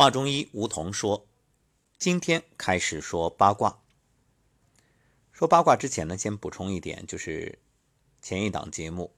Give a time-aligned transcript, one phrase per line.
[0.00, 1.28] 华中医吴桐说
[2.00, 3.82] ：“今天开始说八卦。
[5.30, 7.58] 说八卦之前呢，先补充一点，就是
[8.22, 9.14] 前一档节目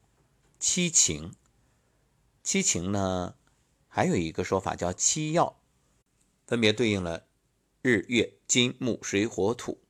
[0.58, 1.36] 七情。
[2.42, 3.36] 七情呢，
[3.86, 5.54] 还有一个说法叫七曜，
[6.48, 7.28] 分别对应了
[7.82, 9.80] 日月金木水火土。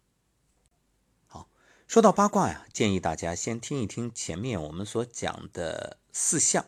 [1.27, 1.48] 好，
[1.86, 6.66] 说到八卦呀，建议大家先听一听前面我们所讲的四象。”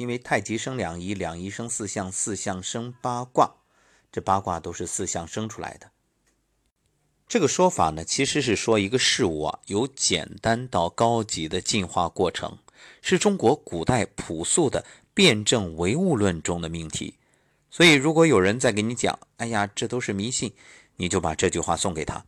[0.00, 3.56] 因为太极生两仪，两仪生四象，四象生八卦，
[4.10, 5.90] 这八卦都是四象生出来的。
[7.28, 12.56] 这个说法呢，其实是说一个事物啊，由简单到高级的进化过程，
[13.02, 17.18] 是中国古代朴素的辩证唯物论中的命题。
[17.70, 20.54] 所以，如果有人在给你讲，哎呀，这都是迷信，
[20.96, 22.24] 你就把这句话送给他。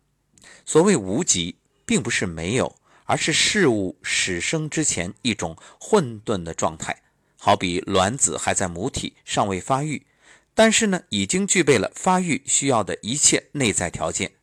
[0.66, 6.98] 所谓无极，并不是没有，而是事物始生之前一种混沌的状态。
[7.45, 10.06] 好比卵子还在母体，尚未发育，
[10.55, 14.34] 但是呢，已经具备了发育需要的一切内在条件。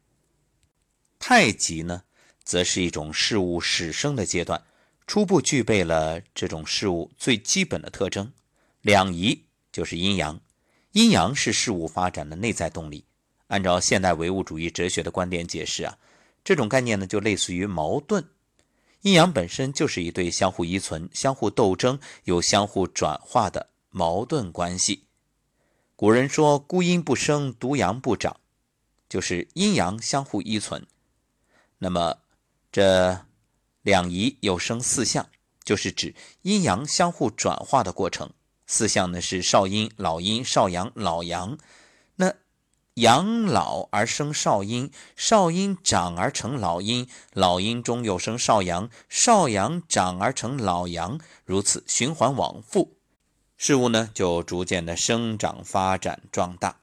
[1.18, 2.04] 太极呢，
[2.44, 4.66] 则是一种事物始生的阶段，
[5.08, 8.34] 初步具备了这种事物最基本的特征。
[8.82, 10.42] 两仪就是阴阳，
[10.92, 13.06] 阴阳是事物发展的内在动力。
[13.48, 15.98] 按照现代唯物主义哲学的观点解释啊，
[16.44, 18.28] 这种概念呢，就类似于矛盾。
[19.02, 25.06] 阴阳本身就是一对相互依存、相互斗争又相互转化的矛盾关系。
[25.96, 28.40] 古人说“孤阴不生，独阳不长”，
[29.10, 30.86] 就是阴阳相互依存。
[31.78, 32.18] 那么
[32.72, 33.26] 这
[33.82, 35.30] 两仪又生四象，
[35.64, 38.32] 就是指阴阳相互转化的过程。
[38.68, 41.58] 四象呢是少阴、老阴、少阳、老阳。
[42.18, 42.36] 那
[43.00, 52.98] 阳老而生少阴，少阴长而成老阴，老阴中又生少阳，少阳长而成老阳，如此循环往复，
[53.56, 56.82] 事物呢就逐渐的生长发展壮大。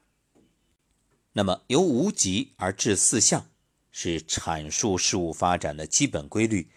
[1.33, 3.45] 那么由无极而至四象，
[3.91, 6.71] 是阐述事物发展的基本规律，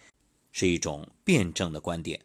[0.51, 2.21] 是一种辩证的观点。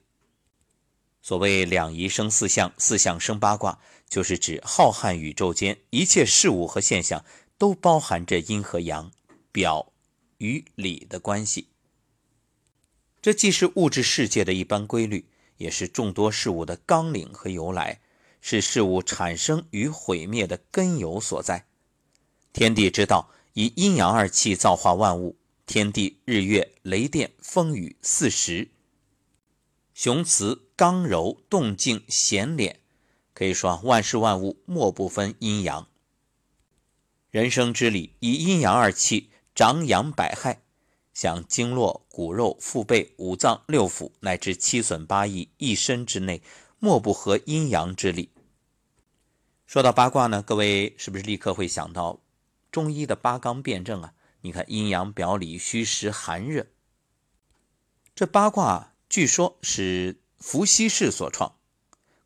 [1.26, 3.80] 所谓两仪生四象，四象生八卦。
[4.08, 7.24] 就是指浩瀚宇宙间一切事物和现象
[7.58, 9.10] 都包含着阴和阳、
[9.50, 9.92] 表
[10.38, 11.66] 与里的关系。
[13.20, 18.00] 这既是物质世界的一般规律，也是众多事物的纲领和由来，
[18.40, 21.66] 是事物产生与毁灭的根由所在。
[22.52, 28.68] 天地之道以阴阳二气造化万物，天地、日月、雷电、风雨四时，
[29.96, 32.76] 雄雌、刚柔、动静、显敛。
[33.32, 35.88] 可以说，万事万物莫不分阴阳。
[37.30, 40.60] 人生之理以阴阳二气长养百害，
[41.14, 46.42] 像经络、骨肉、腹背、五脏六腑乃至七损八益一身之内，
[46.78, 48.28] 莫不合阴阳之理。
[49.64, 52.20] 说到八卦呢，各位是不是立刻会想到
[52.70, 54.12] 中医的八纲辩证啊？
[54.42, 56.66] 你看阴阳表里虚实寒热，
[58.14, 61.56] 这八卦据说是伏羲氏所创。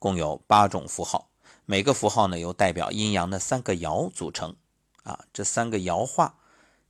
[0.01, 1.31] 共有八种符号，
[1.65, 4.57] 每个符号呢由代表阴阳的三个爻组成。
[5.05, 6.41] 啊，这三个爻画，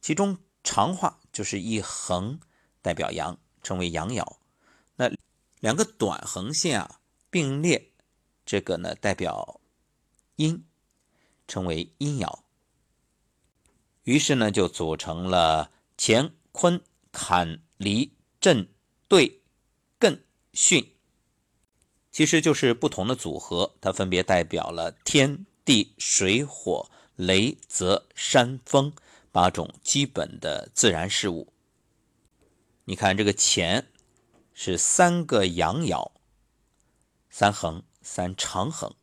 [0.00, 2.40] 其中长画就是一横
[2.80, 4.36] 代表阳，称为阳爻。
[4.96, 5.12] 那
[5.58, 7.92] 两个短横线啊并列，
[8.46, 9.60] 这个呢代表
[10.36, 10.64] 阴，
[11.46, 12.38] 称为阴爻。
[14.04, 18.10] 于是呢就组成了乾坤坎离
[18.40, 18.66] 震
[19.06, 19.39] 兑
[20.52, 20.86] 巽。
[22.10, 28.92] 其实就是不同的组合，它分别代表了天地水火雷泽山风
[29.30, 31.52] 八种基本的自然事物。
[32.84, 33.86] 你看这个乾
[34.52, 36.10] 是三个阳爻，
[37.30, 38.96] 三横三长横；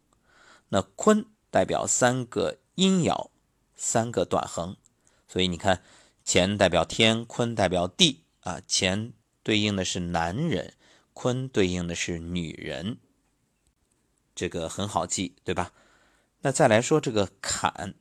[0.69, 3.30] 那坤代表三个阴爻，
[3.75, 4.75] 三个短横。
[5.30, 5.81] 所以你看，
[6.25, 8.62] 乾代表天，坤代表地啊。
[8.68, 9.13] 乾
[9.44, 10.74] 对应的是男人。
[11.17, 13.00] 坤对应的是女人，
[14.35, 15.73] 这个很好记，对吧？
[16.41, 17.95] 那再来说这个坎，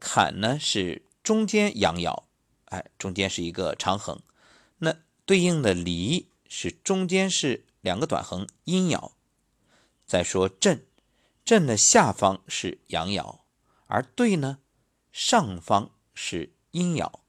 [0.00, 2.24] 坎呢是中间阳爻，
[2.64, 4.20] 哎，中间是一个长横。
[4.78, 9.12] 那对应的离是中间是两个短横，阴爻。
[10.04, 10.84] 再说震，
[11.44, 13.42] 震的下方是阳爻，
[13.86, 14.58] 而兑呢
[15.12, 17.20] 上方是阴爻。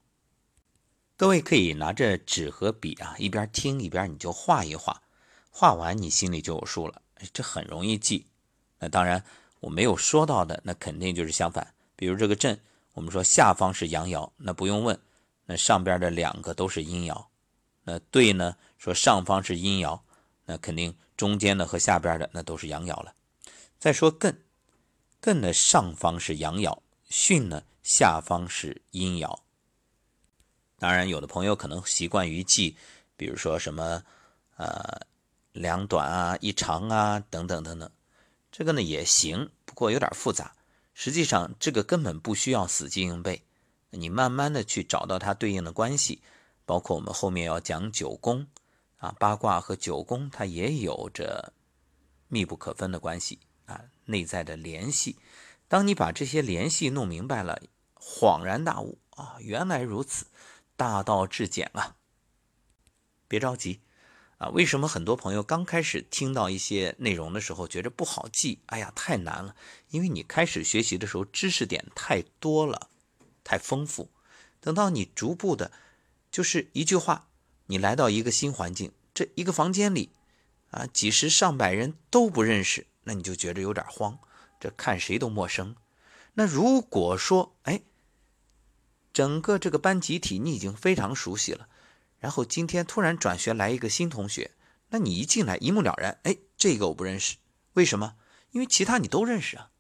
[1.16, 5.04] 各位可以拿着纸和笔啊，一边听一边你就画一画。
[5.51, 7.01] 画完你心里就有数了，
[7.31, 8.25] 这很容易记。
[8.80, 9.24] 那当然
[9.59, 11.75] 我没有说到的，那肯定就是相反。
[11.95, 12.59] 比如这个震，
[12.94, 15.00] 我们说下方是阳爻，那不用问，
[15.45, 17.25] 那上边的两个都是阴爻。
[17.83, 20.00] 那对呢，说上方是阴爻，
[20.45, 23.13] 那肯定中间的和下边的那都是阳爻了。
[23.77, 24.36] 再说艮，
[25.21, 29.38] 艮的上方是阳爻，巽呢下方是阴爻。
[30.80, 32.75] 当然，有的朋友可能习惯于记，
[33.15, 34.03] 比如说什么
[34.56, 35.01] 呃
[35.51, 37.92] 两短啊、一长啊等等等等，
[38.51, 40.56] 这个呢也行，不过有点复杂。
[40.94, 43.44] 实际上，这个根本不需要死记硬背，
[43.89, 46.21] 你慢慢的去找到它对应的关系，
[46.65, 48.48] 包括我们后面要讲九宫
[48.98, 51.53] 啊，八卦和九宫它也有着
[52.27, 55.18] 密不可分的关系啊，内在的联系。
[55.68, 57.62] 当你把这些联系弄明白了，
[57.95, 60.27] 恍然大悟啊，原来如此。
[60.75, 61.95] 大道至简啊，
[63.27, 63.81] 别着急
[64.42, 64.50] 啊！
[64.50, 68.58] 为什么很多朋友刚开始听到一些内容的时候觉着不好记？
[68.66, 69.56] 哎呀，太难了！
[69.92, 72.90] 因为你开始学习的时候知识点太多了，
[73.44, 74.10] 太丰富。
[74.60, 75.72] 等到你逐步的，
[76.32, 77.28] 就是一句话，
[77.68, 80.10] 你来到一个新环境，这一个房间里
[80.72, 84.18] 啊，几十上百人都不认识，那你就觉着有点慌，
[84.60, 85.76] 这看谁都陌生。
[86.34, 87.84] 那如果说，哎。
[89.14, 91.68] 整个这个班集体你已经非常熟悉了，
[92.22, 94.52] 然后今天突然转学来一个新同学，
[94.92, 97.36] 那你一进来一目了然，哎，这个我不认识，
[97.74, 98.16] 为什么？
[98.52, 99.72] 因为其他你都认识啊。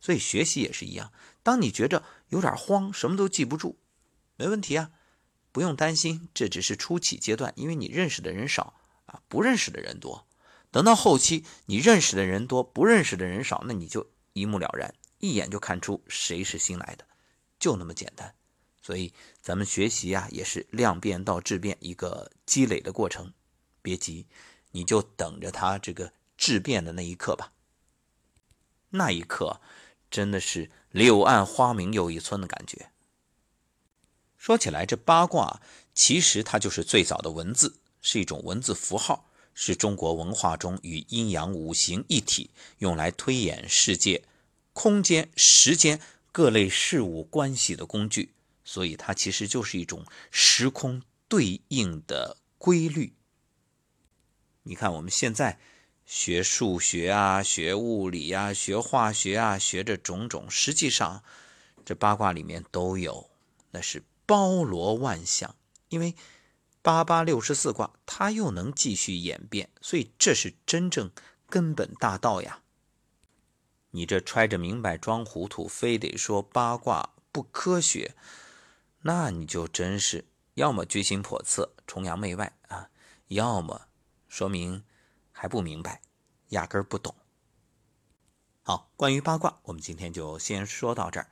[0.00, 1.12] 所以学习也是一样，
[1.42, 3.76] 当你觉着有点慌，什么都记不住，
[4.36, 4.92] 没问题啊，
[5.52, 10.26] 不用担心，这只是初期阶段，因为你认识的人少啊，不认识的人多。
[10.70, 17.04] 等到后期你认识的人多，不认识的人少，那你就一目了然，一眼就看出谁是新来的，
[17.58, 18.34] 就那么简单。
[18.82, 23.32] 所以咱们学习啊，也是量变到质变一个积累的过程。
[23.82, 24.26] 别急，
[24.72, 27.52] 你就等着它这个质变的那一刻吧。
[28.90, 29.60] 那一刻，
[30.10, 32.90] 真的是柳暗花明又一村的感觉。
[34.36, 35.60] 说起来，这八卦
[35.94, 44.24] 其实它就是最早的文字，是一种文字符号，是中国文化中与阴阳五行一体，用来推演世界、
[44.72, 46.00] 空间、时间
[46.32, 48.32] 各类事物关系的工具。
[48.64, 53.14] 所以它其实就是一种时空对应的规律。
[54.62, 55.58] 你看我们现在
[56.04, 61.22] 学数学啊、学物理啊、学化学啊、学这种种，实际上
[61.84, 63.30] 这八卦里面都有，
[63.70, 65.56] 那是包罗万象。
[65.88, 66.14] 因为
[66.82, 71.10] 八八六十四卦，它又能继续演变，所以这是真正
[71.48, 72.62] 根本大道呀。
[73.90, 78.14] 你这揣着明白装糊涂，非得说八卦不科学。
[79.02, 82.90] 那你就真是要么居心叵测、崇洋媚外啊，
[83.28, 83.88] 要么
[84.28, 84.84] 说明
[85.32, 86.02] 还不明白，
[86.48, 87.14] 压根儿不懂。
[88.62, 91.28] 好，关于八卦，我们今天就先说到这儿。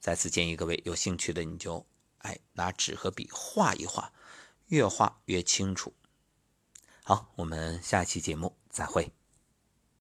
[0.00, 1.86] 再次建议各位有兴趣的，你就
[2.18, 4.12] 哎拿纸和笔画一画，
[4.66, 5.94] 越画越清楚。
[7.04, 9.12] 好，我们下期节目再会。